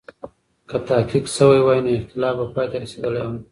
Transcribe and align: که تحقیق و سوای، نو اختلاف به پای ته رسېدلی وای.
که 0.69 0.77
تحقیق 0.89 1.23
و 1.25 1.33
سوای، 1.37 1.79
نو 1.85 1.89
اختلاف 1.99 2.35
به 2.39 2.45
پای 2.53 2.67
ته 2.71 2.77
رسېدلی 2.83 3.19
وای. 3.27 3.39